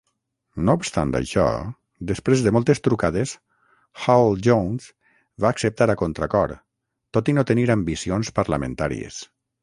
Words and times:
No 0.67 0.73
obstant 0.77 1.09
això, 1.17 1.43
després 2.11 2.39
de 2.45 2.53
moltes 2.55 2.79
trucades, 2.87 3.33
Hall-Jones 4.05 4.87
va 5.45 5.51
acceptar 5.57 5.89
a 5.95 5.97
contracor, 5.99 6.55
tot 7.19 7.29
i 7.35 7.35
no 7.39 7.45
tenir 7.51 7.67
ambicions 7.75 8.33
parlamentàries. 8.41 9.21